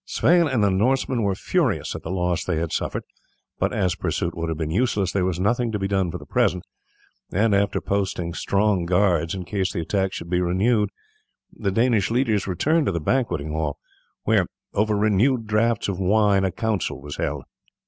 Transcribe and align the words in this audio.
Sweyn 0.03 0.47
and 0.47 0.63
the 0.63 0.71
Norsemen 0.71 1.21
were 1.21 1.35
furious 1.35 1.93
at 1.93 2.01
the 2.01 2.09
loss 2.09 2.43
they 2.43 2.55
had 2.57 2.71
suffered; 2.73 3.03
but 3.59 3.71
as 3.71 3.93
pursuit 3.93 4.35
would 4.35 4.49
have 4.49 4.57
been 4.57 4.71
useless, 4.71 5.11
there 5.11 5.25
was 5.25 5.39
nothing 5.39 5.71
to 5.71 5.77
be 5.77 5.87
done 5.87 6.09
for 6.09 6.17
the 6.17 6.25
present, 6.25 6.65
and 7.31 7.53
after 7.53 7.79
posting 7.79 8.33
strong 8.33 8.87
guards 8.87 9.35
in 9.35 9.45
case 9.45 9.71
the 9.71 9.79
attack 9.81 10.11
should 10.11 10.27
be 10.27 10.41
renewed, 10.41 10.89
the 11.53 11.69
Danish 11.69 12.09
leaders 12.09 12.47
returned 12.47 12.87
to 12.87 12.91
the 12.91 12.99
banqueting 12.99 13.51
hall, 13.51 13.77
where, 14.23 14.47
over 14.73 14.97
renewed 14.97 15.45
draughts 15.45 15.87
of 15.87 15.99
wine, 15.99 16.43
a 16.43 16.51
council 16.51 16.99
was 16.99 17.17
held. 17.17 17.43